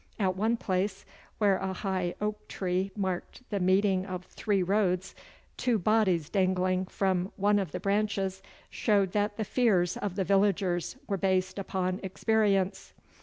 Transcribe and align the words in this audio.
At 0.17 0.35
one 0.35 0.57
place, 0.57 1.05
where 1.37 1.57
a 1.57 1.73
high 1.73 2.15
oak 2.19 2.47
tree 2.47 2.89
marked 2.97 3.47
the 3.51 3.59
meeting 3.59 4.03
of 4.07 4.25
three 4.25 4.63
roads, 4.63 5.13
two 5.57 5.77
bodies 5.77 6.27
dangling 6.27 6.87
from 6.87 7.31
one 7.35 7.59
of 7.59 7.71
the 7.71 7.79
branches 7.79 8.41
showed 8.71 9.11
that 9.11 9.37
the 9.37 9.45
fears 9.45 9.97
of 9.97 10.15
the 10.15 10.23
villagers 10.23 10.95
were 11.07 11.17
based 11.17 11.59
upon 11.59 11.99
experience. 12.01 12.93